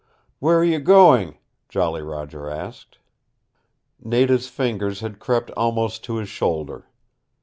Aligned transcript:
"Where 0.39 0.57
are 0.57 0.63
you 0.65 0.79
going?" 0.79 1.37
Jolly 1.69 2.01
Roger 2.01 2.49
asked. 2.49 2.97
Nada's 4.03 4.47
fingers 4.49 5.01
had 5.01 5.19
crept 5.19 5.51
almost 5.51 6.03
to 6.05 6.15
his 6.15 6.27
shoulder. 6.27 6.87